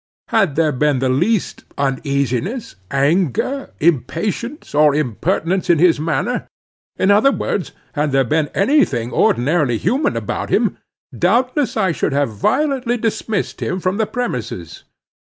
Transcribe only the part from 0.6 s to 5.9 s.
been the least uneasiness, anger, impatience or impertinence in